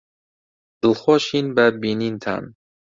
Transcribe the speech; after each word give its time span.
دڵخۆشین 0.81 1.45
بە 1.55 1.65
بینینتان. 1.81 2.43